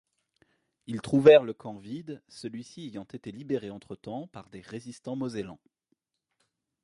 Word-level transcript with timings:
Ils 0.87 0.99
trouvèrent 0.99 1.43
le 1.43 1.53
camp 1.53 1.77
vide, 1.77 2.23
celui-ci 2.27 2.87
ayant 2.87 3.03
été 3.05 3.31
libéré 3.31 3.69
entretemps 3.69 4.25
par 4.29 4.49
des 4.49 4.61
résistants 4.61 5.15
Mosellans. 5.15 5.59